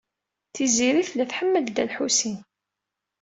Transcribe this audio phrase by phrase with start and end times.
[0.53, 2.37] Tiziri tella tḥemmel Dda Lḥusin.